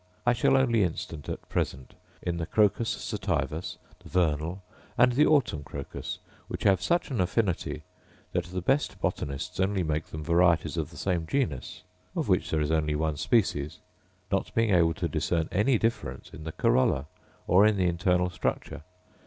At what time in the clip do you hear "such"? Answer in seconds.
6.81-7.11